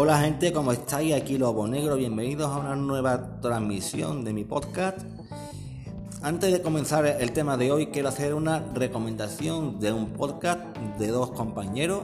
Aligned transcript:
Hola 0.00 0.20
gente, 0.20 0.52
¿cómo 0.52 0.70
estáis? 0.70 1.12
Aquí 1.12 1.38
Lobo 1.38 1.66
Negro, 1.66 1.96
bienvenidos 1.96 2.48
a 2.52 2.58
una 2.58 2.76
nueva 2.76 3.40
transmisión 3.40 4.22
de 4.22 4.32
mi 4.32 4.44
podcast. 4.44 5.00
Antes 6.22 6.52
de 6.52 6.62
comenzar 6.62 7.04
el 7.04 7.32
tema 7.32 7.56
de 7.56 7.72
hoy, 7.72 7.88
quiero 7.88 8.08
hacer 8.08 8.34
una 8.34 8.60
recomendación 8.74 9.80
de 9.80 9.92
un 9.92 10.10
podcast 10.10 10.60
de 11.00 11.08
dos 11.08 11.32
compañeros, 11.32 12.02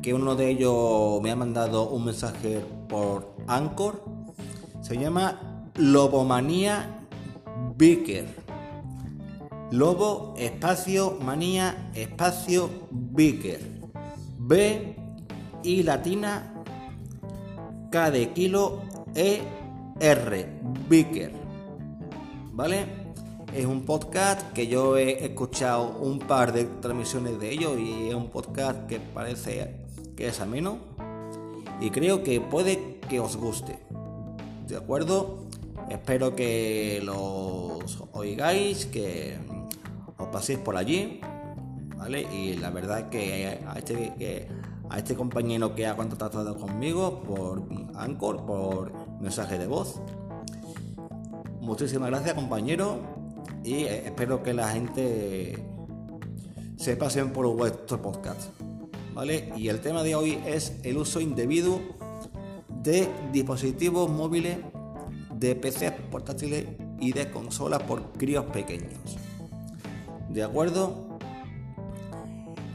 que 0.00 0.14
uno 0.14 0.36
de 0.36 0.48
ellos 0.48 1.20
me 1.20 1.30
ha 1.30 1.36
mandado 1.36 1.86
un 1.90 2.06
mensaje 2.06 2.64
por 2.88 3.34
Anchor. 3.46 4.02
Se 4.80 4.96
llama 4.96 5.68
Lobomanía 5.74 7.06
Vicker. 7.76 8.24
Lobo, 9.70 10.32
espacio, 10.38 11.18
manía, 11.20 11.90
espacio, 11.94 12.70
Vicker. 12.90 13.60
B 14.38 14.96
y 15.62 15.82
latina 15.82 16.54
K 17.90 18.10
de 18.12 18.30
kilo 18.30 18.82
E 19.14 19.40
R. 19.98 20.46
¿Vale? 22.52 22.86
Es 23.54 23.66
un 23.66 23.84
podcast 23.84 24.52
que 24.52 24.68
yo 24.68 24.96
he 24.96 25.24
escuchado 25.24 25.98
un 25.98 26.20
par 26.20 26.52
de 26.52 26.64
transmisiones 26.64 27.40
de 27.40 27.50
ellos 27.50 27.78
y 27.80 28.08
es 28.08 28.14
un 28.14 28.28
podcast 28.28 28.86
que 28.86 29.00
parece 29.00 29.74
que 30.16 30.28
es 30.28 30.40
ameno 30.40 30.78
y 31.80 31.90
creo 31.90 32.22
que 32.22 32.40
puede 32.40 33.00
que 33.08 33.18
os 33.18 33.36
guste. 33.36 33.76
¿De 34.68 34.76
acuerdo? 34.76 35.46
Espero 35.88 36.36
que 36.36 37.00
los 37.02 38.04
oigáis, 38.12 38.86
que 38.86 39.36
os 40.16 40.28
paséis 40.28 40.60
por 40.60 40.76
allí, 40.76 41.20
¿vale? 41.96 42.22
Y 42.32 42.54
la 42.56 42.70
verdad 42.70 43.08
que 43.08 43.58
a 43.66 43.76
este, 43.76 44.12
que 44.16 44.46
a 44.90 44.98
este 44.98 45.14
compañero 45.14 45.74
que 45.74 45.86
ha 45.86 45.96
contactado 45.96 46.56
conmigo 46.56 47.22
por 47.22 47.62
Anchor, 47.94 48.44
por 48.44 48.92
mensaje 49.20 49.56
de 49.56 49.66
voz. 49.66 50.00
Muchísimas 51.60 52.10
gracias 52.10 52.34
compañero 52.34 52.98
y 53.62 53.84
eh, 53.84 54.06
espero 54.06 54.42
que 54.42 54.52
la 54.52 54.68
gente 54.70 55.64
se 56.76 56.96
pasen 56.96 57.32
por 57.32 57.46
vuestro 57.54 58.02
podcast. 58.02 58.50
¿Vale? 59.14 59.52
Y 59.56 59.68
el 59.68 59.80
tema 59.80 60.02
de 60.02 60.14
hoy 60.14 60.40
es 60.46 60.80
el 60.82 60.96
uso 60.96 61.20
indebido 61.20 61.80
de 62.82 63.08
dispositivos 63.32 64.10
móviles, 64.10 64.58
de 65.34 65.54
PCs 65.54 65.92
portátiles 66.10 66.66
y 67.00 67.12
de 67.12 67.30
consolas 67.30 67.82
por 67.82 68.12
críos 68.12 68.46
pequeños. 68.46 69.18
¿De 70.30 70.42
acuerdo? 70.42 71.18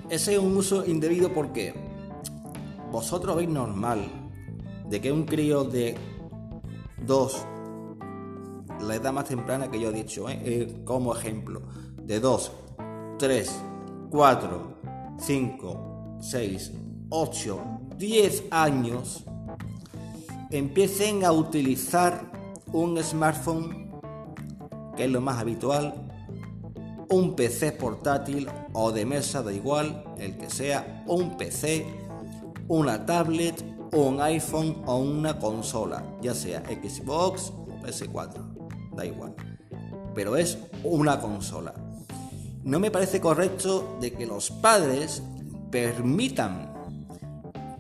Ese 0.10 0.34
es 0.34 0.40
un 0.40 0.56
uso 0.56 0.86
indebido 0.86 1.34
porque 1.34 1.85
vosotros 2.96 3.36
veis 3.36 3.50
normal 3.50 4.00
de 4.90 5.02
que 5.02 5.12
un 5.12 5.26
crío 5.26 5.66
de 5.66 5.98
2, 7.06 7.48
la 8.80 8.96
edad 8.96 9.12
más 9.12 9.26
temprana 9.26 9.70
que 9.70 9.82
yo 9.82 9.90
he 9.90 9.92
dicho, 9.92 10.30
¿eh? 10.30 10.40
Eh, 10.46 10.82
como 10.86 11.14
ejemplo, 11.14 11.62
de 12.02 12.22
2, 12.22 12.52
3, 13.20 13.62
4, 14.10 14.80
5, 15.18 16.18
6, 16.22 16.72
8, 17.10 17.60
10 17.98 18.44
años, 18.52 19.26
empiecen 20.50 21.26
a 21.26 21.34
utilizar 21.34 22.32
un 22.72 22.98
smartphone, 23.04 23.92
que 24.96 25.04
es 25.04 25.12
lo 25.12 25.20
más 25.20 25.40
habitual, 25.40 26.08
un 27.10 27.36
PC 27.36 27.74
portátil 27.74 28.48
o 28.72 28.94
de 28.94 29.06
mesa, 29.06 29.44
da 29.44 29.52
igual, 29.52 30.06
el 30.18 30.38
que 30.38 30.50
sea, 30.50 31.04
un 31.08 31.36
PC 31.36 32.05
una 32.68 33.06
tablet 33.06 33.64
o 33.92 34.08
un 34.08 34.22
iPhone 34.22 34.84
o 34.86 34.98
una 34.98 35.40
consola, 35.40 36.04
ya 36.22 36.34
sea 36.34 36.64
Xbox 36.66 37.52
o 37.56 37.68
PS4, 37.84 38.94
da 38.96 39.06
igual. 39.06 39.36
Pero 40.14 40.36
es 40.36 40.58
una 40.84 41.20
consola. 41.20 41.74
No 42.64 42.80
me 42.80 42.92
parece 42.92 43.22
correcto 43.22 43.98
de 44.02 44.12
que 44.14 44.26
los 44.26 44.50
padres 44.50 45.22
permitan 45.70 46.74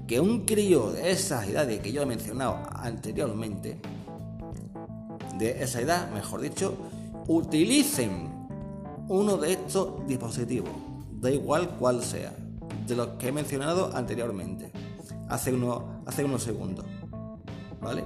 que 0.07 0.19
un 0.19 0.46
crío 0.46 0.91
de 0.91 1.12
esas 1.12 1.47
edades 1.47 1.79
que 1.79 1.91
yo 1.91 2.03
he 2.03 2.06
mencionado 2.06 2.59
anteriormente, 2.72 3.79
de 5.40 5.63
esa 5.63 5.81
edad, 5.81 6.12
mejor 6.12 6.41
dicho, 6.41 6.75
utilicen 7.28 8.47
uno 9.07 9.38
de 9.38 9.53
estos 9.53 10.07
dispositivos, 10.07 10.69
da 11.19 11.31
igual 11.31 11.69
cuál 11.79 12.03
sea 12.03 12.34
de 12.88 12.96
los 12.96 13.08
que 13.18 13.30
he 13.30 13.31
mencionado 13.31 13.91
anteriormente, 13.96 14.72
hace, 15.30 15.53
uno, 15.53 16.02
hace 16.06 16.24
unos 16.24 16.44
segundos. 16.44 16.86
¿Vale? 17.81 18.06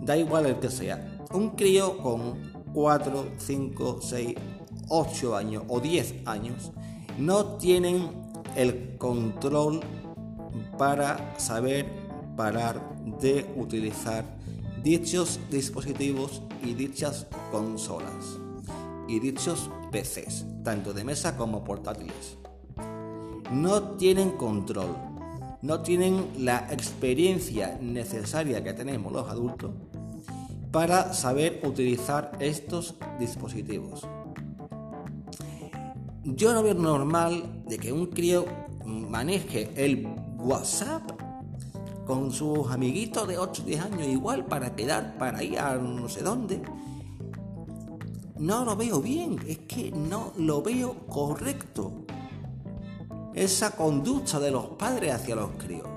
Da 0.00 0.16
igual 0.16 0.46
el 0.46 0.58
que 0.58 0.70
sea. 0.70 1.18
Un 1.32 1.50
crío 1.50 1.98
con 1.98 2.52
4, 2.72 3.26
5, 3.36 3.98
6, 4.00 4.34
8 4.88 5.36
años 5.36 5.64
o 5.68 5.80
10 5.80 6.26
años 6.26 6.72
no 7.18 7.56
tienen 7.56 8.10
el 8.56 8.96
control 8.96 9.80
para 10.78 11.38
saber 11.38 11.86
parar 12.36 12.96
de 13.20 13.52
utilizar 13.56 14.24
dichos 14.82 15.40
dispositivos 15.50 16.42
y 16.62 16.74
dichas 16.74 17.26
consolas 17.50 18.38
y 19.08 19.18
dichos 19.18 19.70
PCs, 19.90 20.46
tanto 20.62 20.92
de 20.92 21.04
mesa 21.04 21.36
como 21.36 21.64
portátiles 21.64 22.38
no 23.50 23.82
tienen 23.96 24.32
control, 24.32 24.94
no 25.62 25.80
tienen 25.80 26.28
la 26.38 26.66
experiencia 26.70 27.78
necesaria 27.80 28.62
que 28.62 28.72
tenemos 28.74 29.12
los 29.12 29.28
adultos 29.28 29.72
para 30.70 31.14
saber 31.14 31.60
utilizar 31.64 32.32
estos 32.40 32.96
dispositivos. 33.18 34.06
Yo 36.24 36.52
no 36.52 36.62
veo 36.62 36.74
normal 36.74 37.64
de 37.66 37.78
que 37.78 37.92
un 37.92 38.06
crío 38.06 38.44
maneje 38.84 39.70
el 39.76 40.06
WhatsApp 40.38 41.10
con 42.06 42.32
sus 42.32 42.70
amiguitos 42.70 43.26
de 43.26 43.38
8 43.38 43.62
o 43.62 43.66
10 43.66 43.80
años 43.80 44.08
igual 44.08 44.44
para 44.44 44.74
quedar 44.76 45.16
para 45.16 45.42
ir 45.42 45.58
a 45.58 45.76
no 45.76 46.08
sé 46.08 46.22
dónde. 46.22 46.60
No 48.38 48.64
lo 48.64 48.76
veo 48.76 49.00
bien, 49.00 49.38
es 49.48 49.58
que 49.60 49.90
no 49.90 50.32
lo 50.36 50.62
veo 50.62 50.94
correcto 51.06 52.04
esa 53.42 53.70
conducta 53.70 54.40
de 54.40 54.50
los 54.50 54.66
padres 54.70 55.14
hacia 55.14 55.36
los 55.36 55.50
críos. 55.52 55.88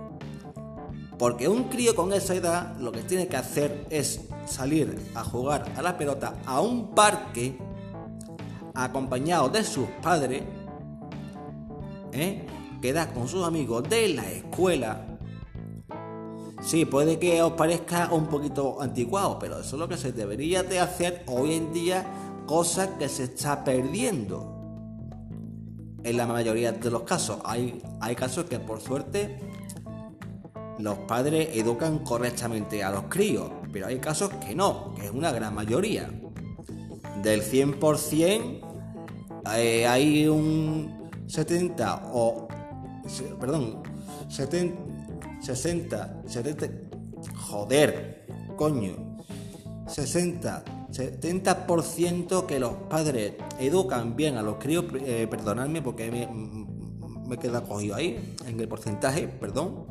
Porque 1.17 1.47
un 1.47 1.65
crío 1.65 1.95
con 1.95 2.13
esa 2.13 2.35
edad 2.35 2.77
lo 2.77 2.91
que 2.91 3.01
tiene 3.01 3.27
que 3.27 3.37
hacer 3.37 3.85
es 3.89 4.21
salir 4.45 4.99
a 5.13 5.23
jugar 5.23 5.71
a 5.75 5.81
la 5.81 5.97
pelota 5.97 6.35
a 6.45 6.61
un 6.61 6.95
parque 6.95 7.57
acompañado 8.73 9.49
de 9.49 9.63
sus 9.63 9.87
padres, 10.01 10.43
¿eh? 12.11 12.45
quedar 12.81 13.13
con 13.13 13.27
sus 13.27 13.45
amigos 13.45 13.83
de 13.87 14.09
la 14.09 14.29
escuela. 14.31 15.07
Sí, 16.63 16.85
puede 16.85 17.17
que 17.19 17.41
os 17.41 17.53
parezca 17.53 18.09
un 18.11 18.27
poquito 18.27 18.81
anticuado, 18.81 19.37
pero 19.39 19.59
eso 19.59 19.75
es 19.75 19.79
lo 19.79 19.87
que 19.87 19.97
se 19.97 20.11
debería 20.11 20.63
de 20.63 20.79
hacer 20.79 21.23
hoy 21.27 21.53
en 21.53 21.73
día, 21.73 22.05
cosa 22.45 22.97
que 22.97 23.09
se 23.09 23.25
está 23.25 23.63
perdiendo 23.63 24.60
en 26.03 26.17
la 26.17 26.25
mayoría 26.25 26.71
de 26.71 26.91
los 26.91 27.03
casos. 27.03 27.39
Hay, 27.45 27.81
hay 27.99 28.15
casos 28.15 28.45
que 28.45 28.59
por 28.59 28.81
suerte 28.81 29.39
los 30.79 30.97
padres 30.99 31.49
educan 31.53 31.99
correctamente 31.99 32.83
a 32.83 32.91
los 32.91 33.03
críos, 33.03 33.51
pero 33.71 33.87
hay 33.87 33.99
casos 33.99 34.29
que 34.45 34.55
no, 34.55 34.93
que 34.95 35.05
es 35.05 35.11
una 35.11 35.31
gran 35.31 35.53
mayoría. 35.53 36.09
Del 37.21 37.43
100% 37.43 38.61
eh, 39.55 39.87
hay 39.87 40.27
un 40.27 41.09
70 41.27 42.11
o 42.13 42.47
perdón, 43.39 43.83
70, 44.29 44.75
60, 45.41 46.21
70 46.25 46.67
joder, 47.35 48.25
coño. 48.55 49.11
60, 49.87 50.63
70% 50.91 52.45
que 52.45 52.59
los 52.59 52.73
padres 52.89 53.33
educan 53.59 54.15
bien 54.15 54.37
a 54.37 54.41
los 54.41 54.57
críos, 54.57 54.85
eh, 55.05 55.27
perdonadme 55.29 55.81
porque 55.81 56.11
me, 56.11 56.27
me 57.27 57.37
queda 57.37 57.61
cogido 57.61 57.95
ahí, 57.95 58.35
en 58.45 58.59
el 58.59 58.67
porcentaje, 58.67 59.27
perdón. 59.27 59.85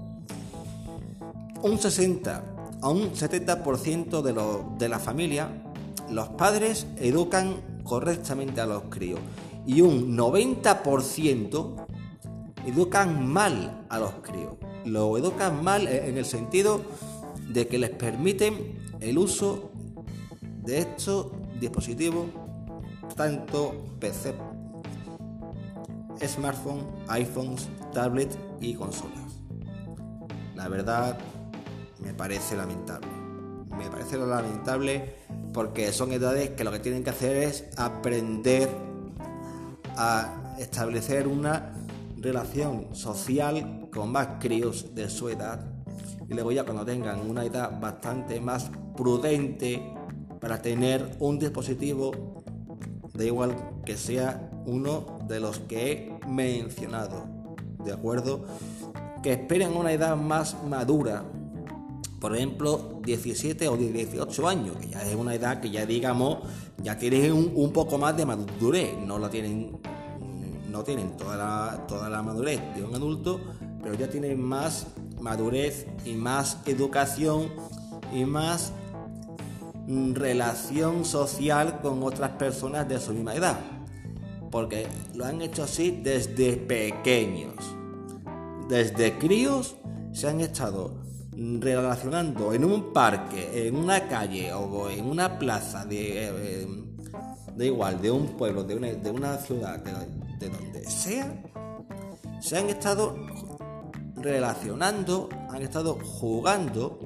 Un 1.63 1.79
60 1.79 2.45
a 2.83 2.89
un 2.89 3.13
70% 3.13 4.23
de, 4.23 4.79
de 4.79 4.89
la 4.89 4.99
familia, 4.99 5.49
los 6.11 6.29
padres 6.31 6.87
educan 6.99 7.57
correctamente 7.85 8.61
a 8.61 8.67
los 8.67 8.85
críos. 8.85 9.21
Y 9.67 9.83
un 9.83 10.17
90% 10.17 11.87
educan 12.67 13.27
mal 13.27 13.87
a 13.89 13.99
los 13.99 14.13
críos. 14.23 14.55
Lo 14.85 15.17
educan 15.19 15.63
mal 15.63 15.87
en 15.87 16.17
el 16.17 16.25
sentido 16.25 16.83
de 17.49 17.67
que 17.67 17.79
les 17.79 17.91
permiten 17.91 18.79
el 19.01 19.19
uso 19.19 19.70
de 20.63 20.79
estos 20.79 21.29
dispositivos, 21.59 22.27
tanto 23.17 23.75
PC, 23.99 24.35
smartphone, 26.27 26.87
iPhones, 27.09 27.69
tablets 27.93 28.39
y 28.61 28.75
consolas. 28.75 29.41
La 30.55 30.69
verdad 30.69 31.19
me 32.03 32.15
parece 32.15 32.57
lamentable. 32.57 33.09
Me 33.77 33.89
parece 33.89 34.19
lamentable 34.19 35.15
porque 35.53 35.93
son 35.93 36.13
edades 36.13 36.51
que 36.51 36.65
lo 36.65 36.71
que 36.71 36.81
tienen 36.81 37.03
que 37.03 37.11
hacer 37.11 37.37
es 37.37 37.65
aprender 37.77 38.69
a 39.97 40.55
establecer 40.59 41.27
una 41.27 41.73
relación 42.17 42.95
social 42.95 43.89
con 43.91 44.13
más 44.13 44.29
críos 44.39 44.95
de 44.95 45.09
su 45.09 45.29
edad 45.31 45.65
y 46.31 46.35
luego 46.35 46.53
ya 46.53 46.65
cuando 46.65 46.85
tengan 46.85 47.29
una 47.29 47.45
edad 47.45 47.81
bastante 47.81 48.41
más 48.41 48.71
prudente 48.97 49.83
para 50.41 50.63
tener 50.63 51.17
un 51.21 51.39
dispositivo 51.39 52.43
da 53.15 53.25
igual 53.25 53.57
que 53.85 53.97
sea 53.97 54.51
uno 54.67 55.19
de 55.29 55.41
los 55.41 55.59
que 55.61 55.93
he 55.93 56.27
mencionado 56.27 57.27
de 57.85 57.93
acuerdo 57.93 58.45
que 59.23 59.33
esperen 59.33 59.77
una 59.77 59.93
edad 59.93 60.17
más 60.17 60.57
madura 60.65 61.25
por 62.21 62.37
ejemplo 62.37 63.01
17 63.05 63.69
o 63.69 63.77
18 63.77 64.49
años 64.49 64.77
que 64.77 64.89
ya 64.89 65.03
es 65.03 65.15
una 65.15 65.35
edad 65.35 65.61
que 65.61 65.71
ya 65.71 65.87
digamos 65.87 66.39
ya 66.83 66.99
tienen 66.99 67.33
un, 67.33 67.53
un 67.55 67.73
poco 67.73 67.99
más 67.99 68.17
de 68.17 68.27
madurez 68.27 68.97
no 69.07 69.19
la 69.19 69.29
tienen 69.29 69.79
no 70.71 70.85
tienen 70.85 71.17
toda 71.17 71.37
la, 71.37 71.87
toda 71.87 72.09
la 72.09 72.23
madurez 72.23 72.61
de 72.75 72.85
un 72.85 72.95
adulto, 72.95 73.41
pero 73.83 73.95
ya 73.95 74.09
tienen 74.09 74.41
más 74.41 74.87
madurez 75.21 75.87
y 76.05 76.15
más 76.15 76.59
educación 76.67 77.49
y 78.15 78.25
más 78.25 78.73
relación 80.15 81.05
social 81.05 81.81
con 81.81 82.03
otras 82.03 82.31
personas 82.31 82.89
de 82.89 82.99
su 82.99 83.13
misma 83.13 83.35
edad. 83.35 83.59
Porque 84.51 84.87
lo 85.15 85.25
han 85.25 85.41
hecho 85.43 85.65
así 85.65 86.01
desde 86.03 86.57
pequeños. 86.57 87.57
Desde 88.69 89.19
críos 89.19 89.77
se 90.13 90.29
han 90.29 90.41
estado 90.41 91.01
relacionando 91.33 92.53
en 92.53 92.65
un 92.65 92.93
parque, 92.93 93.69
en 93.69 93.77
una 93.77 94.09
calle 94.09 94.53
o 94.53 94.91
en 94.91 95.07
una 95.07 95.39
plaza 95.39 95.85
de, 95.85 96.29
eh, 96.29 96.67
de 97.57 97.67
igual, 97.67 98.01
de 98.01 98.11
un 98.11 98.37
pueblo, 98.37 98.65
de 98.65 98.77
una, 98.77 98.89
de 98.89 99.11
una 99.11 99.37
ciudad, 99.39 99.79
de, 99.79 99.93
de 100.39 100.49
donde 100.49 100.85
sea, 100.85 101.43
se 102.41 102.59
han 102.59 102.69
estado 102.69 103.17
relacionando, 104.17 105.29
han 105.49 105.63
estado 105.63 105.99
jugando 106.03 106.99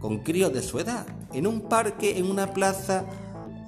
con 0.00 0.18
críos 0.18 0.52
de 0.52 0.62
su 0.62 0.78
edad, 0.78 1.06
en 1.38 1.46
un 1.46 1.62
parque, 1.62 2.18
en 2.18 2.30
una 2.30 2.52
plaza 2.52 3.04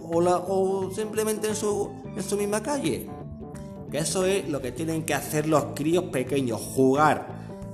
o, 0.03 0.19
o 0.19 0.91
simplemente 0.91 1.49
en 1.49 1.55
su, 1.55 1.91
en 2.05 2.23
su 2.23 2.37
misma 2.37 2.63
calle. 2.63 3.09
Que 3.91 3.99
eso 3.99 4.25
es 4.25 4.49
lo 4.49 4.61
que 4.61 4.73
tienen 4.73 5.05
que 5.05 5.15
hacer 5.15 5.49
los 5.49 5.67
críos 5.75 6.05
pequeños, 6.05 6.61
jugar, 6.61 7.27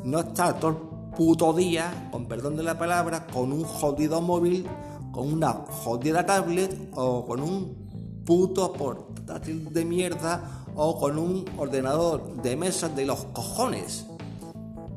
no 0.04 0.20
estar 0.20 0.58
todo 0.60 0.70
el 0.70 0.76
puto 1.16 1.52
día, 1.52 2.08
con 2.12 2.26
perdón 2.26 2.56
de 2.56 2.62
la 2.62 2.78
palabra, 2.78 3.26
con 3.26 3.52
un 3.52 3.64
jodido 3.64 4.20
móvil, 4.20 4.66
con 5.12 5.32
una 5.32 5.52
jodida 5.52 6.24
tablet 6.24 6.90
o 6.94 7.24
con 7.24 7.40
un 7.40 8.22
puto 8.24 8.72
portátil 8.72 9.72
de 9.72 9.84
mierda 9.84 10.64
o 10.74 10.98
con 10.98 11.18
un 11.18 11.44
ordenador 11.56 12.42
de 12.42 12.56
mesa 12.56 12.88
de 12.90 13.06
los 13.06 13.24
cojones. 13.26 14.06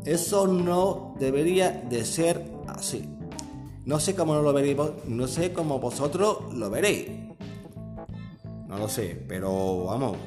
Eso 0.03 0.47
no 0.47 1.15
debería 1.19 1.71
de 1.71 2.03
ser 2.03 2.45
así. 2.67 3.18
No 3.85 3.99
sé 3.99 4.15
cómo 4.15 4.35
no 4.35 4.41
lo 4.41 4.53
veréis, 4.53 4.77
no 5.07 5.27
sé 5.27 5.53
cómo 5.53 5.79
vosotros 5.79 6.53
lo 6.53 6.69
veréis. 6.69 7.09
No 8.67 8.77
lo 8.77 8.87
sé, 8.87 9.23
pero 9.27 9.85
vamos, 9.85 10.17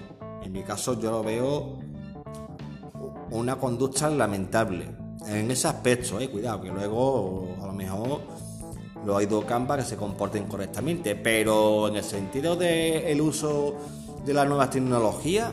en 0.43 0.53
mi 0.53 0.63
caso 0.63 0.99
yo 0.99 1.11
lo 1.11 1.23
veo 1.23 1.79
una 3.31 3.57
conducta 3.57 4.11
lamentable. 4.11 4.87
En 5.27 5.51
ese 5.51 5.69
aspecto, 5.69 6.19
eh, 6.19 6.29
cuidado, 6.29 6.61
que 6.61 6.71
luego 6.71 7.57
a 7.63 7.67
lo 7.67 7.73
mejor 7.73 8.21
lo 9.05 9.17
hay 9.17 9.27
dos 9.27 9.45
campas 9.45 9.79
que 9.79 9.91
se 9.91 9.97
comporten 9.97 10.45
correctamente, 10.45 11.17
pero 11.17 11.89
en 11.89 11.97
el 11.97 12.05
sentido 12.05 12.57
del 12.57 13.05
el 13.05 13.21
uso 13.21 13.77
de 14.25 14.35
las 14.35 14.47
nuevas 14.47 14.71
tecnologías 14.71 15.53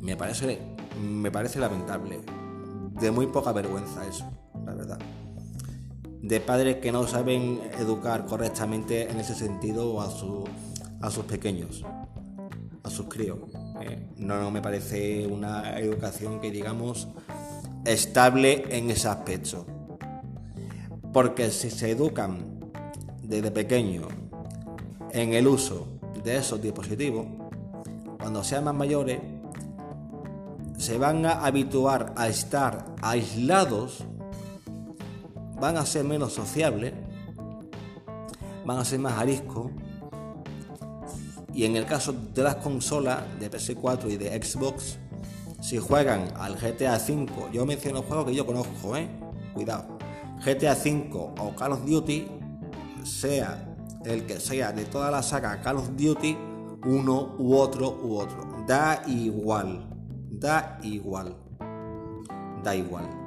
me 0.00 0.16
parece, 0.16 0.60
me 1.00 1.30
parece 1.30 1.58
lamentable. 1.58 2.20
De 3.00 3.10
muy 3.10 3.26
poca 3.26 3.52
vergüenza 3.52 4.06
eso. 4.06 4.24
De 6.24 6.40
padres 6.40 6.76
que 6.76 6.90
no 6.90 7.06
saben 7.06 7.60
educar 7.78 8.24
correctamente 8.24 9.10
en 9.10 9.20
ese 9.20 9.34
sentido 9.34 10.00
a, 10.00 10.10
su, 10.10 10.42
a 11.02 11.10
sus 11.10 11.26
pequeños, 11.26 11.84
a 12.82 12.88
sus 12.88 13.08
críos. 13.08 13.40
¿eh? 13.82 14.08
no, 14.16 14.40
no 14.40 14.50
me 14.50 14.62
parece 14.62 15.26
una 15.26 15.78
educación 15.78 16.40
que 16.40 16.50
digamos 16.50 17.08
estable 17.84 18.64
en 18.70 18.90
ese 18.90 19.06
aspecto. 19.06 19.66
Porque 21.12 21.50
si 21.50 21.70
se 21.70 21.90
educan 21.90 22.70
desde 23.22 23.50
pequeños 23.50 24.06
en 25.10 25.34
el 25.34 25.46
uso 25.46 25.98
de 26.24 26.38
esos 26.38 26.60
dispositivos, 26.62 27.26
cuando 28.18 28.42
sean 28.42 28.64
más 28.64 28.74
mayores, 28.74 29.20
se 30.78 30.96
van 30.96 31.26
a 31.26 31.44
habituar 31.44 32.14
a 32.16 32.28
estar 32.28 32.94
aislados, 33.02 34.04
van 35.60 35.76
a 35.76 35.86
ser 35.86 36.04
menos 36.04 36.32
sociables, 36.32 36.92
van 38.64 38.78
a 38.78 38.84
ser 38.84 38.98
más 38.98 39.14
ariscos. 39.14 39.70
Y 41.52 41.64
en 41.64 41.76
el 41.76 41.86
caso 41.86 42.12
de 42.12 42.42
las 42.42 42.56
consolas 42.56 43.22
de 43.38 43.50
PS4 43.50 44.10
y 44.10 44.16
de 44.16 44.42
Xbox, 44.42 44.98
si 45.60 45.78
juegan 45.78 46.32
al 46.36 46.56
GTA 46.56 46.96
V, 46.96 47.26
yo 47.52 47.64
menciono 47.64 48.02
juegos 48.02 48.26
que 48.26 48.34
yo 48.34 48.44
conozco, 48.44 48.96
¿eh? 48.96 49.08
Cuidado. 49.54 49.96
GTA 50.44 50.74
V 50.74 51.08
o 51.12 51.54
Call 51.56 51.72
of 51.72 51.84
Duty, 51.86 52.26
sea 53.04 53.74
el 54.04 54.26
que 54.26 54.40
sea 54.40 54.72
de 54.72 54.84
toda 54.84 55.10
la 55.10 55.22
saga 55.22 55.60
Call 55.62 55.78
of 55.78 55.90
Duty, 55.96 56.36
uno 56.84 57.34
u 57.38 57.54
otro 57.54 57.98
u 58.02 58.18
otro. 58.18 58.64
Da 58.66 59.02
igual, 59.06 59.88
da 60.30 60.78
igual, 60.82 61.36
da 62.62 62.74
igual. 62.74 63.23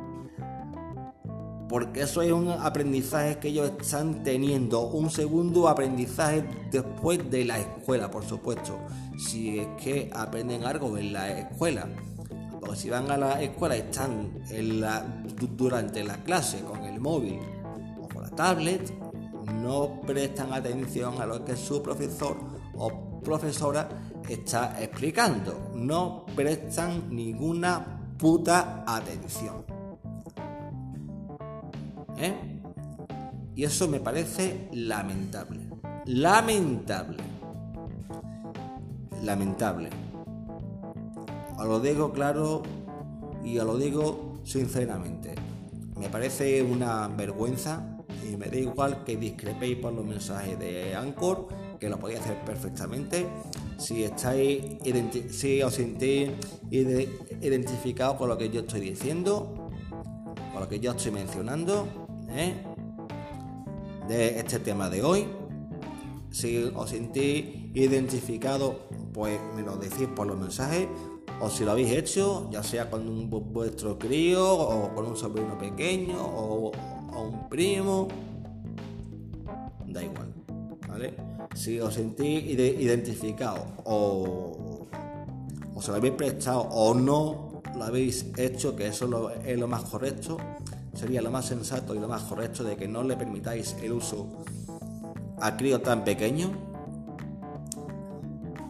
Porque 1.70 2.02
eso 2.02 2.22
es 2.22 2.32
un 2.32 2.50
aprendizaje 2.50 3.40
que 3.40 3.50
ellos 3.50 3.72
están 3.80 4.24
teniendo, 4.24 4.88
un 4.88 5.10
segundo 5.10 5.68
aprendizaje 5.68 6.46
después 6.72 7.30
de 7.30 7.44
la 7.44 7.60
escuela, 7.60 8.10
por 8.10 8.24
supuesto. 8.24 8.80
Si 9.18 9.60
es 9.60 9.68
que 9.82 10.10
aprenden 10.14 10.64
algo 10.64 10.98
en 10.98 11.12
la 11.12 11.40
escuela. 11.40 11.88
Porque 12.60 12.76
si 12.78 12.90
van 12.90 13.12
a 13.12 13.18
la 13.18 13.42
escuela 13.42 13.76
están 13.76 14.32
durante 15.58 16.04
la 16.04 16.24
clase 16.24 16.62
con 16.62 16.84
el 16.86 17.02
móvil 17.02 17.40
o 18.02 18.08
con 18.08 18.24
la 18.24 18.30
tablet, 18.30 18.94
no 19.62 20.02
prestan 20.06 20.54
atención 20.54 21.22
a 21.22 21.26
lo 21.26 21.44
que 21.44 21.56
su 21.58 21.84
profesor 21.84 22.38
o 22.76 23.22
profesora 23.22 23.90
está 24.30 24.82
explicando. 24.82 25.72
No 25.76 26.26
prestan 26.34 27.14
ninguna 27.14 28.14
puta 28.18 28.86
atención. 28.88 29.77
¿Eh? 32.18 32.34
Y 33.56 33.64
eso 33.64 33.88
me 33.88 34.00
parece 34.00 34.70
lamentable. 34.72 35.60
Lamentable. 36.06 37.18
Lamentable. 39.24 39.90
Os 41.58 41.66
lo 41.66 41.80
digo 41.80 42.14
claro 42.14 42.62
y 43.44 43.58
os 43.58 43.66
lo 43.66 43.78
digo 43.78 44.40
sinceramente. 44.44 45.34
Me 46.00 46.10
parece 46.10 46.62
una 46.62 47.08
vergüenza 47.08 47.98
y 48.24 48.38
me 48.38 48.48
da 48.48 48.58
igual 48.58 49.04
que 49.04 49.18
discrepéis 49.18 49.78
por 49.78 49.94
los 49.94 50.06
mensajes 50.06 50.60
de 50.60 50.96
Anchor, 50.96 51.48
que 51.80 51.90
lo 51.90 51.98
podéis 52.00 52.20
hacer 52.20 52.44
perfectamente. 52.46 53.26
Si 53.78 54.04
estáis 54.04 54.78
si 55.32 55.62
os 55.62 55.74
sentís 55.74 56.30
identificados 56.72 58.18
con 58.18 58.30
lo 58.30 58.38
que 58.38 58.50
yo 58.50 58.62
estoy 58.62 58.82
diciendo, 58.82 59.72
con 60.54 60.62
lo 60.62 60.70
que 60.70 60.80
yo 60.80 60.92
estoy 60.92 61.12
mencionando, 61.12 62.07
¿eh? 62.38 62.54
de 64.08 64.40
este 64.40 64.60
tema 64.60 64.90
de 64.90 65.04
hoy. 65.04 65.28
Si 66.32 66.64
os 66.76 66.90
sentís 66.90 67.46
identificados, 67.74 68.76
pues 69.14 69.40
me 69.56 69.64
lo 69.64 69.76
decís 69.78 70.08
por 70.16 70.28
los 70.28 70.38
mensajes. 70.38 70.88
O 71.40 71.50
si 71.50 71.64
lo 71.64 71.72
habéis 71.72 71.92
hecho, 71.92 72.50
ya 72.52 72.64
sea 72.64 72.90
con 72.90 73.08
un, 73.08 73.30
vuestro 73.30 74.00
crío 74.00 74.56
o 74.56 74.94
con 74.96 75.06
un 75.06 75.16
sobrino 75.16 75.58
pequeño 75.58 76.18
o 76.20 76.72
un 77.22 77.50
primo, 77.50 78.08
da 79.86 80.04
igual, 80.04 80.34
¿vale? 80.88 81.16
Si 81.56 81.80
os 81.80 81.94
sentís 81.94 82.44
identificado 82.44 83.66
o, 83.86 84.88
o 85.76 85.82
se 85.82 85.92
lo 85.92 85.98
habéis 85.98 86.14
prestado 86.14 86.62
o 86.62 86.94
no 86.94 87.62
lo 87.76 87.84
habéis 87.84 88.26
hecho, 88.38 88.76
que 88.76 88.88
eso 88.88 89.32
es 89.46 89.60
lo 89.60 89.68
más 89.68 89.84
correcto, 89.84 90.38
sería 90.98 91.22
lo 91.22 91.32
más 91.32 91.46
sensato 91.46 91.94
y 91.94 92.00
lo 92.00 92.08
más 92.08 92.24
correcto 92.24 92.64
de 92.64 92.76
que 92.76 92.88
no 92.88 93.04
le 93.04 93.16
permitáis 93.16 93.76
el 93.82 93.94
uso 93.94 94.28
a 95.40 95.56
crío 95.56 95.82
tan 95.82 96.04
pequeño, 96.04 96.52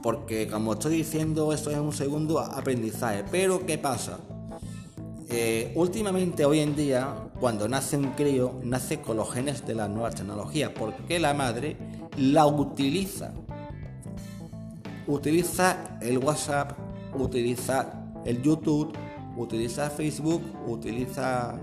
porque 0.03 0.47
como 0.47 0.73
estoy 0.73 0.97
diciendo, 0.97 1.53
esto 1.53 1.71
es 1.71 1.77
un 1.77 1.93
segundo 1.93 2.39
aprendizaje. 2.39 3.23
Pero 3.31 3.65
¿qué 3.65 3.77
pasa? 3.77 4.19
eh, 5.29 5.71
últimamente, 5.75 6.45
hoy 6.45 6.59
en 6.59 6.75
día, 6.75 7.29
cuando 7.39 7.67
nace 7.67 7.97
un 7.97 8.11
crío, 8.11 8.59
nace 8.63 9.01
con 9.01 9.17
los 9.17 9.31
genes 9.31 9.65
de 9.65 9.75
las 9.75 9.89
nuevas 9.89 10.15
tecnologías, 10.15 10.71
porque 10.71 11.19
la 11.19 11.33
madre 11.33 11.75
la 12.17 12.45
utiliza. 12.45 13.33
Utiliza 15.05 15.97
el 16.01 16.17
WhatsApp, 16.17 16.77
utiliza 17.13 18.09
el 18.25 18.41
YouTube, 18.41 18.93
utiliza 19.35 19.89
Facebook, 19.89 20.41
utiliza 20.65 21.59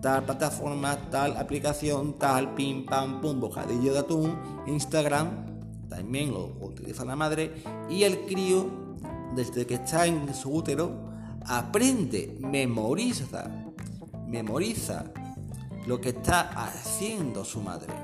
tal 0.00 0.24
plataforma, 0.24 0.96
tal 1.10 1.36
aplicación, 1.36 2.14
tal 2.18 2.54
pim 2.54 2.84
pam 2.86 3.20
pum, 3.20 3.40
bocadillo 3.40 3.92
de 3.92 3.98
atún, 3.98 4.38
Instagram, 4.66 5.46
también 5.88 6.32
lo 6.32 6.56
utiliza 6.60 7.04
la 7.04 7.16
madre 7.16 7.62
y 7.88 8.02
el 8.04 8.26
crío, 8.26 8.66
desde 9.34 9.66
que 9.66 9.74
está 9.74 10.06
en 10.06 10.34
su 10.34 10.50
útero, 10.50 10.92
aprende, 11.46 12.36
memoriza, 12.40 13.50
memoriza 14.26 15.04
lo 15.86 16.00
que 16.00 16.10
está 16.10 16.40
haciendo 16.50 17.44
su 17.44 17.62
madre. 17.62 17.94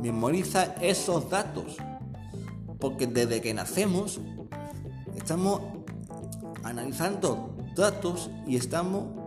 Memoriza 0.00 0.74
esos 0.80 1.30
datos. 1.30 1.76
Porque 2.80 3.06
desde 3.06 3.40
que 3.40 3.54
nacemos 3.54 4.20
estamos 5.16 5.60
analizando 6.62 7.56
datos 7.74 8.30
y 8.46 8.56
estamos 8.56 9.25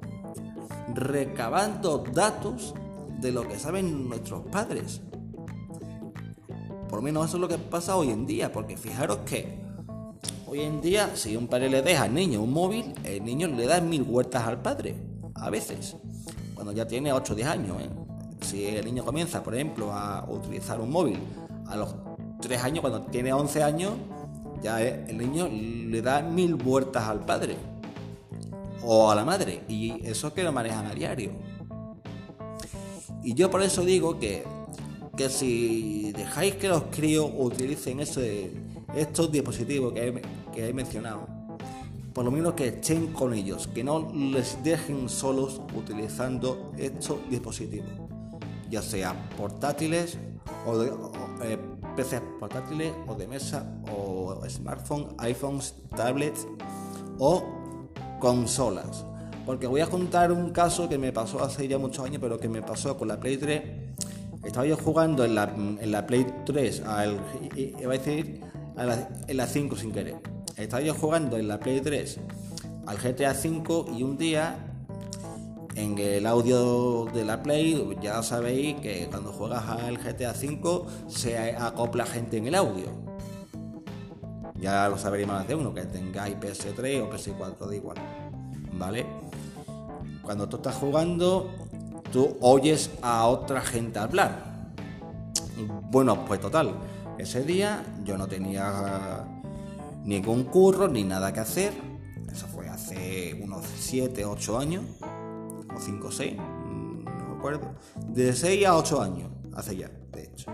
recabando 0.94 2.04
datos 2.14 2.74
de 3.20 3.32
lo 3.32 3.48
que 3.48 3.60
saben 3.60 4.08
nuestros 4.08 4.46
padres. 4.48 5.02
Por 6.90 7.00
lo 7.00 7.02
menos 7.02 7.28
eso 7.28 7.38
es 7.38 7.42
lo 7.42 7.48
que 7.48 7.58
pasa 7.58 7.96
hoy 7.96 8.10
en 8.10 8.26
día, 8.26 8.52
porque 8.52 8.78
fijaros 8.78 9.20
que 9.26 9.60
Hoy 10.52 10.62
en 10.62 10.82
día, 10.82 11.12
si 11.16 11.36
un 11.36 11.48
padre 11.48 11.70
le 11.70 11.84
deja 11.84 12.06
al 12.06 12.14
niño 12.16 12.42
un 12.42 12.52
móvil, 12.52 12.96
el 13.04 13.24
niño 13.24 13.48
le 13.50 13.68
da 13.68 13.80
mil 13.82 14.02
vueltas 14.02 14.48
al 14.48 14.60
padre, 14.64 14.96
a 15.36 15.52
veces, 15.52 15.96
cuando 16.56 16.72
ya 16.72 16.88
tiene 16.88 17.14
8 17.14 17.34
o 17.34 17.36
10 17.36 17.48
años. 17.48 17.78
¿eh? 17.80 17.90
Si 18.42 18.66
el 18.66 18.84
niño 18.84 19.06
comienza, 19.06 19.44
por 19.44 19.54
ejemplo, 19.54 19.94
a 19.94 20.26
utilizar 20.28 20.82
un 20.82 20.90
móvil 20.90 21.20
a 21.68 21.78
los 21.78 21.94
3 22.42 22.64
años, 22.64 22.82
cuando 22.82 23.04
tiene 23.04 23.32
11 23.32 23.62
años, 23.62 23.92
ya 24.64 24.82
el 24.82 25.20
niño 25.20 25.48
le 25.48 26.02
da 26.02 26.24
mil 26.24 26.56
vueltas 26.56 27.04
al 27.08 27.20
padre 27.20 27.56
o 28.84 29.10
a 29.10 29.16
la 29.16 29.26
madre, 29.26 29.64
y 29.68 30.06
eso 30.06 30.34
que 30.34 30.44
lo 30.44 30.52
manejan 30.52 30.86
a 30.86 30.94
diario. 30.94 31.32
Y 33.24 33.34
yo 33.34 33.52
por 33.52 33.62
eso 33.62 33.84
digo 33.84 34.20
que, 34.20 34.44
que 35.16 35.30
si 35.30 36.12
dejáis 36.14 36.56
que 36.56 36.70
los 36.70 36.84
críos 36.92 37.30
utilicen 37.38 38.00
ese 38.00 38.52
estos 38.96 39.32
dispositivos 39.32 39.94
que 39.94 40.22
he, 40.56 40.74
mencionado, 40.74 41.28
por 42.14 42.26
lo 42.26 42.32
menos 42.32 42.54
que 42.54 42.68
estén 42.68 43.14
con 43.14 43.34
ellos, 43.34 43.68
que 43.68 43.84
no 43.84 44.12
les 44.14 44.62
dejen 44.64 45.10
solos 45.10 45.62
utilizando 45.76 46.72
estos 46.78 47.18
dispositivos, 47.30 47.90
ya 48.70 48.82
sea 48.82 49.30
portátiles 49.38 50.18
o, 50.66 50.78
de, 50.78 50.92
eh, 51.44 51.58
PCs 51.96 52.22
portátiles 52.40 52.94
o 53.08 53.16
de 53.16 53.28
mesa 53.28 53.80
o 53.92 54.42
smartphones, 54.50 55.08
iPhones, 55.20 55.76
tablets 55.96 56.48
o 57.20 57.44
consolas. 58.20 59.06
Porque 59.46 59.66
voy 59.66 59.82
a 59.82 59.88
contar 59.88 60.32
un 60.32 60.52
caso 60.52 60.88
que 60.88 60.98
me 60.98 61.12
pasó 61.12 61.44
hace 61.44 61.68
ya 61.68 61.78
muchos 61.78 62.06
años, 62.06 62.20
pero 62.22 62.40
que 62.40 62.48
me 62.48 62.62
pasó 62.62 62.98
con 62.98 63.08
la 63.08 63.20
Play 63.20 63.38
3. 63.38 63.62
Estaba 64.44 64.66
yo 64.66 64.78
jugando 64.78 65.26
en 65.26 65.36
la, 65.36 65.52
en 65.56 65.92
la 65.92 66.06
Play 66.06 66.26
3 66.46 66.84
al, 66.86 67.20
iba 67.56 67.94
a 67.94 67.98
decir, 67.98 68.42
en 69.28 69.38
la 69.38 69.48
5 69.48 69.76
sin 69.76 69.92
querer. 69.92 70.18
Estaba 70.56 70.82
yo 70.84 70.94
jugando 70.94 71.38
en 71.38 71.48
la 71.48 71.60
Play 71.60 71.82
3 71.82 72.20
al 72.86 72.98
GTA 72.98 73.34
5 73.34 73.86
y 73.98 74.04
un 74.04 74.18
día 74.18 74.58
en 75.76 75.98
el 75.98 76.26
audio 76.26 77.06
de 77.14 77.24
la 77.24 77.44
Play 77.44 77.98
ya 78.02 78.22
sabéis 78.24 78.76
que 78.82 79.08
cuando 79.10 79.32
juegas 79.32 79.64
al 79.68 79.98
GTA 79.98 80.34
5 80.34 80.88
se 81.08 81.38
acopla 81.56 82.06
gente 82.06 82.38
en 82.38 82.48
el 82.48 82.56
audio. 82.56 83.09
Ya 84.60 84.88
lo 84.90 84.98
sabréis 84.98 85.28
más 85.28 85.48
de 85.48 85.56
uno, 85.56 85.74
que 85.74 85.84
tengáis 85.84 86.36
PS3 86.36 87.02
o 87.02 87.10
PS4, 87.10 87.68
da 87.68 87.76
igual. 87.76 87.98
¿Vale? 88.74 89.06
Cuando 90.22 90.48
tú 90.48 90.58
estás 90.58 90.76
jugando, 90.76 91.50
tú 92.12 92.38
oyes 92.42 92.92
a 93.02 93.26
otra 93.28 93.62
gente 93.62 94.00
hablar. 94.00 94.72
Bueno, 95.92 96.26
pues 96.26 96.40
total 96.40 96.76
ese 97.20 97.44
día 97.44 97.84
yo 98.06 98.18
no 98.18 98.28
tenía 98.28 99.26
ningún 100.06 100.46
curro 100.46 100.88
ni 100.88 101.04
nada 101.04 101.34
que 101.34 101.42
hacer. 101.42 101.74
Eso 102.32 102.48
fue 102.48 102.70
hace 102.70 103.38
unos 103.44 103.66
7, 103.66 104.24
8 104.26 104.58
años. 104.58 104.86
O 105.76 105.80
5, 105.80 106.12
6, 106.12 106.38
no 106.38 107.04
me 107.04 107.38
acuerdo. 107.38 107.76
De 108.08 108.34
6 108.34 108.66
a 108.66 108.78
8 108.78 109.02
años 109.02 109.30
hace 109.54 109.76
ya, 109.76 109.92
de 110.14 110.24
hecho. 110.24 110.50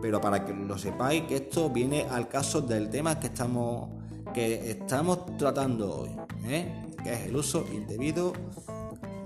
Pero 0.00 0.20
para 0.20 0.44
que 0.44 0.52
lo 0.52 0.78
sepáis 0.78 1.22
que 1.22 1.36
esto 1.36 1.70
viene 1.70 2.06
al 2.10 2.28
caso 2.28 2.60
del 2.60 2.88
tema 2.88 3.20
que 3.20 3.26
estamos, 3.28 3.88
que 4.32 4.70
estamos 4.70 5.36
tratando 5.36 6.00
hoy. 6.00 6.10
¿eh? 6.44 6.86
Que 7.02 7.12
es 7.12 7.26
el 7.26 7.36
uso 7.36 7.64
indebido 7.72 8.32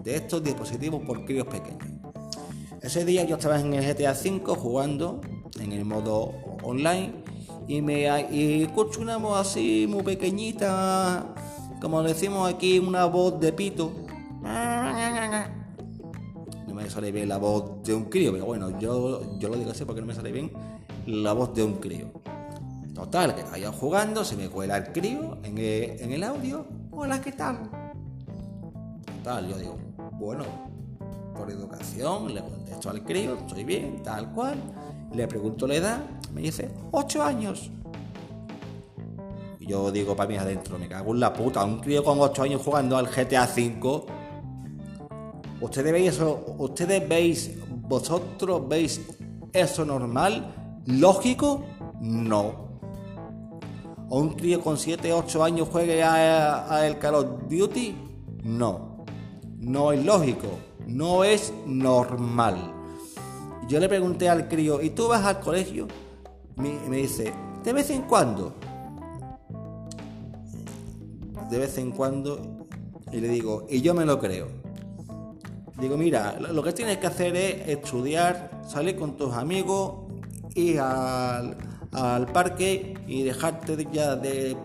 de 0.02 0.16
estos 0.16 0.43
dispositivos 0.43 1.02
por 1.04 1.25
críos 1.25 1.47
pequeños. 1.47 1.95
Ese 2.83 3.04
día 3.04 3.25
yo 3.25 3.37
estaba 3.37 3.59
en 3.59 3.73
el 3.73 3.83
GTA 3.83 4.12
V 4.12 4.54
jugando 4.57 5.21
en 5.59 5.73
el 5.73 5.85
modo 5.85 6.35
online 6.62 7.25
y 7.66 7.81
me 7.81 8.02
y 8.31 8.62
escucho 8.62 9.00
una 9.00 9.16
voz 9.16 9.40
así 9.40 9.87
muy 9.88 10.02
pequeñita, 10.02 11.35
como 11.81 12.02
decimos 12.02 12.52
aquí, 12.52 12.78
una 12.78 13.07
voz 13.07 13.40
de 13.40 13.52
pito. 13.52 14.03
Sale 16.94 17.10
bien 17.10 17.28
la 17.28 17.38
voz 17.38 17.82
de 17.82 17.92
un 17.92 18.04
crío, 18.04 18.30
pero 18.30 18.46
bueno, 18.46 18.78
yo, 18.78 19.36
yo 19.40 19.48
lo 19.48 19.56
digo 19.56 19.72
así 19.72 19.84
porque 19.84 20.00
no 20.00 20.06
me 20.06 20.14
sale 20.14 20.30
bien 20.30 20.52
la 21.08 21.32
voz 21.32 21.52
de 21.52 21.64
un 21.64 21.74
crío. 21.80 22.06
Total, 22.94 23.34
que 23.34 23.40
estaba 23.40 23.72
jugando, 23.72 24.22
se 24.22 24.36
me 24.36 24.48
cuela 24.48 24.76
el 24.76 24.92
crío 24.92 25.38
en 25.42 25.58
el, 25.58 26.00
en 26.00 26.12
el 26.12 26.22
audio. 26.22 26.64
Hola, 26.92 27.20
¿qué 27.20 27.32
tal? 27.32 27.68
Total, 29.24 29.48
yo 29.48 29.58
digo, 29.58 29.76
bueno, 30.12 30.44
por 31.36 31.50
educación, 31.50 32.32
le 32.32 32.40
contesto 32.40 32.90
al 32.90 33.02
crío, 33.02 33.38
estoy 33.38 33.64
bien, 33.64 34.00
tal 34.04 34.32
cual. 34.32 34.62
Le 35.12 35.26
pregunto 35.26 35.66
la 35.66 35.74
edad, 35.74 35.98
me 36.32 36.42
dice, 36.42 36.70
8 36.92 37.24
años. 37.24 37.72
Yo 39.58 39.90
digo 39.90 40.14
para 40.14 40.28
mí 40.28 40.36
adentro, 40.36 40.78
me 40.78 40.86
cago 40.86 41.12
en 41.12 41.18
la 41.18 41.32
puta, 41.32 41.64
un 41.64 41.80
crío 41.80 42.04
con 42.04 42.20
8 42.20 42.42
años 42.44 42.62
jugando 42.62 42.96
al 42.96 43.08
GTA 43.08 43.48
V. 43.52 44.24
¿Ustedes 45.64 45.92
veis 45.94 46.12
eso? 46.12 46.44
¿Ustedes 46.59 47.09
veis, 47.09 47.52
vosotros 47.88 48.68
veis 48.68 49.00
eso 49.50 49.83
normal? 49.87 50.83
¿Lógico? 50.85 51.64
No. 52.02 52.68
¿O 54.11 54.21
un 54.21 54.35
crío 54.35 54.61
con 54.61 54.76
7, 54.76 55.11
8 55.11 55.42
años 55.42 55.68
juegue 55.73 56.02
a, 56.02 56.87
el 56.87 56.99
Call 56.99 57.14
of 57.14 57.26
Duty? 57.49 57.97
No. 58.42 59.06
No 59.59 59.92
es 59.92 60.04
lógico. 60.04 60.49
No 60.87 61.25
es 61.25 61.50
normal. 61.64 62.59
Yo 63.66 63.80
le 63.80 63.88
pregunté 63.88 64.28
al 64.28 64.49
crío, 64.49 64.83
¿y 64.83 64.90
tú 64.90 65.09
vas 65.09 65.25
al 65.25 65.40
colegio? 65.40 65.88
Me 66.56 66.99
dice, 66.99 67.33
de 67.64 67.73
vez 67.73 67.88
en 67.88 68.02
cuando. 68.02 68.52
De 71.49 71.56
vez 71.56 71.78
en 71.78 71.90
cuando. 71.90 72.66
Y 73.11 73.21
le 73.21 73.28
digo, 73.28 73.66
y 73.71 73.80
yo 73.80 73.94
me 73.94 74.04
lo 74.04 74.18
creo. 74.18 74.63
Digo, 75.81 75.97
mira, 75.97 76.38
lo 76.38 76.62
que 76.62 76.73
tienes 76.73 76.99
que 76.99 77.07
hacer 77.09 77.35
es 77.35 77.69
estudiar, 77.69 78.62
salir 78.66 78.97
con 78.97 79.16
tus 79.16 79.35
amigos, 79.35 80.04
ir 80.54 80.78
al, 80.78 81.57
parque 82.33 82.95
y 83.07 83.23
dejarte 83.23 83.87
ya 83.93 84.14
de, 84.14 84.57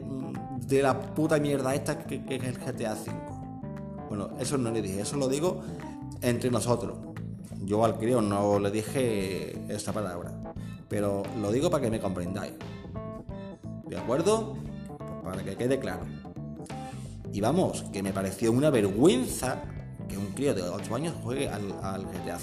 de, 0.68 0.82
la 0.82 1.00
puta 1.00 1.38
mierda 1.39 1.74
esta 1.74 1.98
que, 1.98 2.24
que 2.24 2.36
es 2.36 2.44
el 2.44 2.58
GTA 2.58 2.94
V. 2.94 3.12
Bueno, 4.08 4.30
eso 4.39 4.58
no 4.58 4.72
le 4.72 4.82
dije, 4.82 5.01
eso 5.01 5.18
lo 5.18 5.28
digo 5.28 5.62
entre 6.22 6.51
nosotros. 6.51 6.98
Yo 7.66 7.84
al 7.84 7.98
crío 7.98 8.22
no 8.22 8.60
le 8.60 8.72
dije 8.72 9.60
esta 9.68 9.92
palabra, 9.92 10.32
pero 10.88 11.24
lo 11.42 11.51
digo 11.51 11.70
para 11.72 11.84
que 11.84 11.92
me 11.92 12.00
comprendáis. 12.00 12.54
¿De 13.88 13.98
acuerdo? 13.98 14.58
Para 15.24 15.44
que 15.44 15.56
quede 15.56 15.80
claro. 15.80 16.06
Y 17.32 17.42
vamos, 17.42 17.84
que 17.92 18.01
me 18.01 18.13
pareció 18.13 18.51
una 18.51 18.70
vergüenza 18.70 19.63
que 20.10 20.18
un 20.18 20.28
crío 20.34 20.54
de 20.54 20.63
8 20.63 20.96
años 20.96 21.13
juegue 21.24 21.48
al, 21.48 21.74
al 21.82 22.06
GTA. 22.06 22.38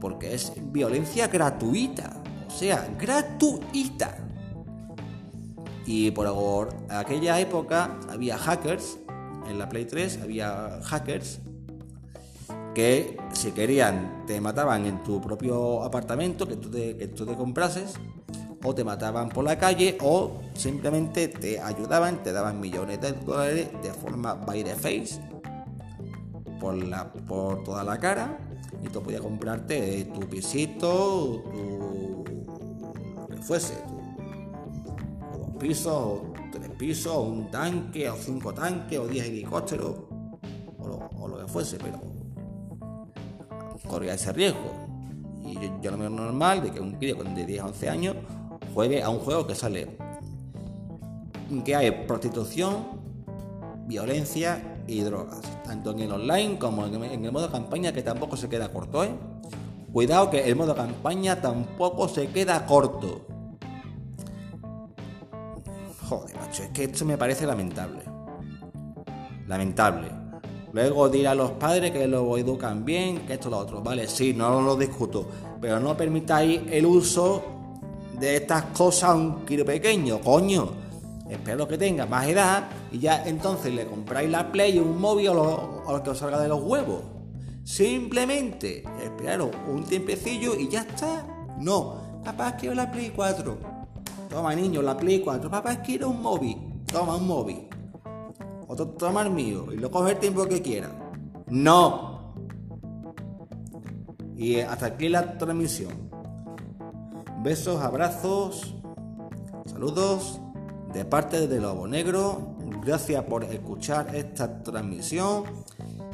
Porque 0.00 0.34
es 0.34 0.52
violencia 0.72 1.28
gratuita. 1.28 2.22
O 2.46 2.50
sea, 2.50 2.86
gratuita. 2.98 4.18
Y 5.86 6.10
por 6.10 6.28
aquella 6.88 7.40
época 7.40 7.98
había 8.10 8.36
hackers. 8.36 8.98
En 9.48 9.58
la 9.58 9.68
Play 9.68 9.86
3 9.86 10.20
había 10.22 10.80
hackers 10.82 11.40
que 12.74 13.16
si 13.32 13.50
querían 13.50 14.24
te 14.26 14.40
mataban 14.40 14.86
en 14.86 15.02
tu 15.02 15.20
propio 15.20 15.82
apartamento 15.82 16.46
que 16.46 16.56
tú 16.56 16.70
te, 16.70 16.96
que 16.96 17.08
tú 17.08 17.26
te 17.26 17.34
comprases 17.34 17.94
o 18.62 18.74
te 18.74 18.84
mataban 18.84 19.28
por 19.28 19.44
la 19.44 19.58
calle 19.58 19.98
o 20.02 20.40
simplemente 20.54 21.26
te 21.26 21.58
ayudaban, 21.58 22.22
te 22.22 22.32
daban 22.32 22.60
millones 22.60 23.00
de 23.00 23.12
dólares 23.12 23.68
de 23.82 23.92
forma 23.92 24.34
by 24.34 24.62
the 24.62 24.74
face 24.76 25.18
por, 26.60 26.76
la, 26.76 27.12
por 27.12 27.64
toda 27.64 27.82
la 27.82 27.98
cara 27.98 28.38
y 28.82 28.88
tú 28.88 29.02
podías 29.02 29.20
comprarte 29.20 30.04
tu 30.04 30.20
pisito, 30.28 31.42
tu, 31.50 32.24
lo 33.18 33.26
que 33.28 33.42
fuese, 33.42 33.74
tu, 35.32 35.38
dos 35.38 35.50
pisos, 35.58 35.92
o 35.92 36.32
tres 36.52 36.70
pisos, 36.70 37.12
o 37.12 37.22
un 37.22 37.50
tanque, 37.50 38.08
o 38.08 38.16
cinco 38.16 38.54
tanques, 38.54 38.98
o 38.98 39.06
diez 39.06 39.26
helicópteros, 39.26 39.96
o 40.78 41.28
lo, 41.28 41.38
que 41.38 41.46
fuese, 41.46 41.78
pero 41.78 42.00
corría 43.88 44.14
ese 44.14 44.32
riesgo. 44.32 44.88
Y 45.44 45.54
yo, 45.82 45.90
lo 45.90 45.98
veo 45.98 46.10
normal 46.10 46.62
de 46.62 46.70
que 46.70 46.80
un 46.80 46.92
crío 46.92 47.16
de 47.16 47.44
10 47.44 47.60
a 47.60 47.66
11 47.66 47.88
años 47.88 48.16
juegue 48.72 49.02
a 49.02 49.08
un 49.08 49.18
juego 49.18 49.46
que 49.46 49.54
sale 49.54 49.96
que 51.64 51.74
hay 51.74 51.90
prostitución, 52.06 52.86
violencia 53.88 54.79
y 54.90 55.02
drogas, 55.02 55.40
tanto 55.64 55.92
en 55.92 56.00
el 56.00 56.12
online 56.12 56.58
como 56.58 56.84
en 56.84 57.24
el 57.24 57.32
modo 57.32 57.50
campaña 57.50 57.92
que 57.92 58.02
tampoco 58.02 58.36
se 58.36 58.48
queda 58.48 58.68
corto, 58.72 59.04
¿eh? 59.04 59.10
Cuidado 59.92 60.30
que 60.30 60.48
el 60.48 60.56
modo 60.56 60.74
campaña 60.74 61.40
tampoco 61.40 62.08
se 62.08 62.28
queda 62.28 62.66
corto. 62.66 63.26
Joder, 66.08 66.36
macho, 66.36 66.64
es 66.64 66.70
que 66.70 66.84
esto 66.84 67.04
me 67.04 67.16
parece 67.16 67.46
lamentable. 67.46 68.02
Lamentable. 69.46 70.08
Luego 70.72 71.08
dirá 71.08 71.32
a 71.32 71.34
los 71.34 71.52
padres 71.52 71.90
que 71.92 72.06
lo 72.06 72.36
educan 72.36 72.84
bien, 72.84 73.26
que 73.26 73.34
esto 73.34 73.50
lo 73.50 73.58
otro. 73.58 73.82
Vale, 73.82 74.06
sí, 74.08 74.32
no 74.34 74.60
lo 74.60 74.76
discuto. 74.76 75.26
Pero 75.60 75.78
no 75.78 75.96
permitáis 75.96 76.62
el 76.70 76.86
uso 76.86 77.42
de 78.18 78.36
estas 78.36 78.64
cosas 78.66 79.10
a 79.10 79.14
un 79.14 79.44
kilo 79.44 79.64
pequeño, 79.64 80.20
coño 80.20 80.89
espero 81.30 81.66
que 81.68 81.78
tenga 81.78 82.06
más 82.06 82.26
edad 82.26 82.68
y 82.90 82.98
ya 82.98 83.24
entonces 83.26 83.72
le 83.72 83.86
compráis 83.86 84.30
la 84.30 84.50
Play 84.50 84.78
o 84.78 84.82
un 84.82 85.00
móvil 85.00 85.28
o 85.28 85.84
lo, 85.86 86.02
que 86.02 86.10
os 86.10 86.18
salga 86.18 86.40
de 86.40 86.48
los 86.48 86.62
huevos. 86.62 87.02
Simplemente 87.64 88.84
esperaros 89.02 89.50
un 89.68 89.84
tiempecillo 89.84 90.56
y 90.56 90.68
ya 90.68 90.82
está. 90.82 91.26
No, 91.58 92.22
papá 92.24 92.56
quiero 92.56 92.74
la 92.74 92.90
Play 92.90 93.12
4. 93.14 93.58
Toma 94.28 94.54
niño, 94.54 94.82
la 94.82 94.96
Play 94.96 95.20
4. 95.20 95.50
Papá 95.50 95.80
quiero 95.82 96.10
un 96.10 96.22
móvil. 96.22 96.56
Toma 96.86 97.16
un 97.16 97.26
móvil. 97.26 97.68
Otro 98.66 98.88
toma 98.88 99.22
el 99.22 99.30
mío 99.30 99.66
y 99.72 99.76
lo 99.76 99.90
coge 99.90 100.12
el 100.12 100.18
tiempo 100.18 100.46
que 100.46 100.62
quiera. 100.62 100.90
No. 101.48 102.34
Y 104.36 104.60
hasta 104.60 104.86
aquí 104.86 105.08
la 105.08 105.38
transmisión. 105.38 106.10
Besos, 107.42 107.80
abrazos, 107.80 108.74
saludos 109.66 110.40
de 110.92 111.04
parte 111.04 111.46
de 111.46 111.60
Lobo 111.60 111.86
Negro, 111.86 112.56
gracias 112.84 113.22
por 113.24 113.44
escuchar 113.44 114.14
esta 114.14 114.62
transmisión. 114.62 115.44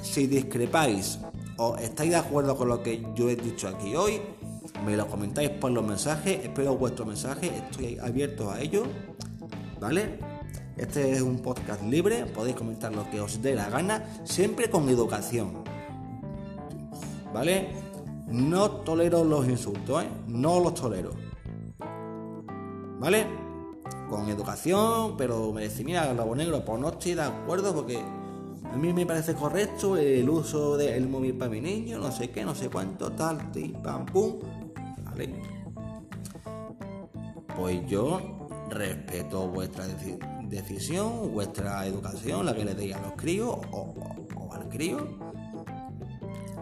Si 0.02 0.26
discrepáis 0.26 1.18
o 1.56 1.76
estáis 1.76 2.10
de 2.10 2.16
acuerdo 2.16 2.56
con 2.56 2.68
lo 2.68 2.82
que 2.82 3.06
yo 3.14 3.28
he 3.30 3.36
dicho 3.36 3.68
aquí 3.68 3.96
hoy, 3.96 4.20
me 4.84 4.96
lo 4.96 5.06
comentáis 5.06 5.50
por 5.50 5.70
los 5.70 5.84
mensajes. 5.84 6.44
Espero 6.44 6.76
vuestro 6.76 7.06
mensaje, 7.06 7.46
estoy 7.56 7.98
abierto 7.98 8.50
a 8.50 8.60
ello. 8.60 8.84
¿Vale? 9.80 10.18
Este 10.76 11.12
es 11.12 11.22
un 11.22 11.38
podcast 11.38 11.82
libre, 11.82 12.26
podéis 12.26 12.56
comentar 12.56 12.94
lo 12.94 13.08
que 13.10 13.20
os 13.20 13.40
dé 13.40 13.54
la 13.54 13.70
gana, 13.70 14.04
siempre 14.24 14.68
con 14.68 14.88
educación. 14.88 15.64
¿Vale? 17.32 17.70
No 18.26 18.70
tolero 18.70 19.24
los 19.24 19.48
insultos, 19.48 20.02
¿eh? 20.02 20.08
No 20.26 20.60
los 20.60 20.74
tolero. 20.74 21.12
¿Vale? 22.98 23.45
Con 24.08 24.28
educación, 24.28 25.16
pero 25.16 25.52
me 25.52 25.62
decía, 25.62 25.84
mira, 25.84 26.12
Lobo 26.14 26.34
Negro, 26.34 26.64
pues 26.64 26.80
no 26.80 26.88
estoy 26.88 27.14
de 27.14 27.22
acuerdo 27.22 27.74
porque 27.74 27.98
a 27.98 28.76
mí 28.76 28.92
me 28.92 29.06
parece 29.06 29.34
correcto 29.34 29.96
el 29.96 30.28
uso 30.28 30.76
del 30.76 31.08
móvil 31.08 31.36
para 31.36 31.50
mi 31.50 31.60
niño, 31.60 31.98
no 31.98 32.12
sé 32.12 32.30
qué, 32.30 32.44
no 32.44 32.54
sé 32.54 32.68
cuánto, 32.68 33.12
tal, 33.12 33.50
ti, 33.52 33.74
pam, 33.82 34.06
pum. 34.06 34.38
Vale. 35.04 35.34
Pues 37.56 37.86
yo 37.86 38.20
respeto 38.70 39.48
vuestra 39.48 39.86
decisión, 40.42 41.32
vuestra 41.32 41.86
educación, 41.86 42.44
la 42.44 42.54
que 42.54 42.64
le 42.64 42.74
deis 42.74 42.94
a 42.94 43.00
los 43.00 43.12
críos 43.12 43.56
o, 43.70 43.94
al 44.52 44.68
crío. 44.68 44.98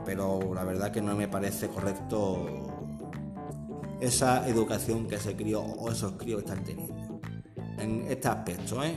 Pero 0.05 0.55
la 0.55 0.65
verdad 0.65 0.93
que 0.93 1.01
no 1.01 1.17
me 1.17 1.27
parece 1.27 1.69
correcto 1.69 2.47
esa 4.01 4.47
educación 4.49 5.09
que 5.09 5.17
ese 5.17 5.35
crío 5.35 5.63
o 5.63 5.91
esos 5.91 6.13
críos 6.13 6.43
están 6.43 6.63
teniendo 6.63 7.04
en 7.85 8.07
este 8.09 8.29
aspecto. 8.29 8.83
¿eh? 8.83 8.97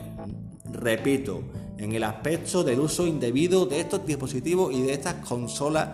Repito, 0.71 1.43
en 1.77 1.93
el 1.93 2.03
aspecto 2.03 2.63
del 2.63 2.79
uso 2.79 3.05
indebido 3.05 3.65
de 3.65 3.81
estos 3.81 4.05
dispositivos 4.05 4.73
y 4.73 4.81
de 4.81 4.93
estas 4.93 5.25
consolas 5.25 5.89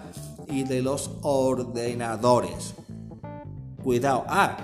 y 0.47 0.63
de 0.63 0.82
los 0.82 1.12
ordenadores. 1.21 2.75
Cuidado. 3.84 4.23
Ah, 4.27 4.58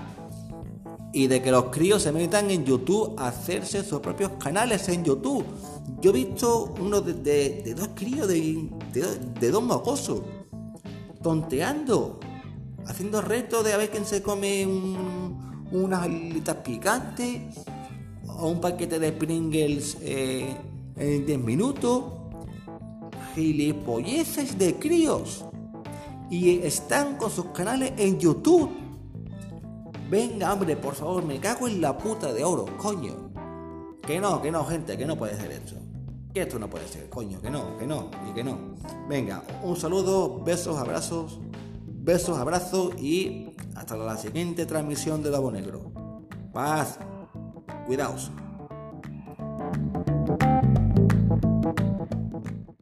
y 1.12 1.28
de 1.28 1.42
que 1.42 1.52
los 1.52 1.66
críos 1.66 2.04
se 2.04 2.12
metan 2.12 2.52
en 2.52 2.66
YouTube 2.66 3.16
a 3.18 3.30
hacerse 3.30 3.84
sus 3.84 4.00
propios 4.00 4.32
canales 4.40 4.88
en 4.90 5.04
YouTube. 5.04 5.44
Yo 6.02 6.12
he 6.12 6.14
visto 6.14 6.74
uno 6.80 7.02
de, 7.02 7.74
dos 7.76 7.90
críos, 7.96 8.28
de, 8.28 9.52
dos 9.52 9.64
mocosos, 9.64 10.22
tonteando, 11.22 12.20
haciendo 12.86 13.22
retos 13.22 13.64
de 13.66 13.74
a 13.74 13.78
ver 13.78 13.90
quién 13.90 14.06
se 14.06 14.22
come 14.22 14.68
unas 15.72 16.04
alitas 16.04 16.58
picantes 16.58 17.42
o 18.40 18.48
un 18.48 18.62
paquete 18.62 19.00
de 19.00 19.12
Pringles 19.12 19.98
eh, 20.02 20.56
en 20.96 21.26
10 21.26 21.40
minutos. 21.40 22.04
Gilipolleces 23.36 24.58
de 24.58 24.76
críos. 24.76 25.46
Y 26.30 26.60
están 26.60 27.18
con 27.18 27.32
sus 27.32 27.46
canales 27.46 27.94
en 27.98 28.20
YouTube. 28.20 28.70
Venga, 30.10 30.54
hombre, 30.54 30.76
por 30.76 30.96
favor, 30.96 31.24
me 31.24 31.40
cago 31.40 31.68
en 31.68 31.82
la 31.82 31.98
puta 31.98 32.34
de 32.34 32.44
oro, 32.44 32.66
coño. 32.78 33.32
Que 34.02 34.20
no, 34.20 34.42
que 34.42 34.52
no, 34.52 34.66
gente, 34.66 34.98
que 34.98 35.06
no 35.06 35.16
puede 35.16 35.38
ser 35.38 35.52
esto. 35.52 35.76
Que 36.34 36.42
esto 36.42 36.60
no 36.60 36.70
puede 36.70 36.88
ser, 36.88 37.10
coño, 37.10 37.42
que 37.42 37.50
no, 37.50 37.78
que 37.78 37.86
no, 37.86 38.10
y 38.30 38.34
que 38.34 38.44
no. 38.44 38.76
Venga, 39.08 39.44
un 39.64 39.76
saludo, 39.76 40.44
besos, 40.44 40.78
abrazos, 40.78 41.40
besos, 41.86 42.38
abrazos 42.38 43.00
y 43.00 43.56
hasta 43.76 43.98
la 43.98 44.18
siguiente 44.18 44.66
transmisión 44.66 45.22
de 45.24 45.32
Labo 45.32 45.52
Negro. 45.52 45.92
Paz. 46.54 47.00
Cuidaos. 47.90 48.30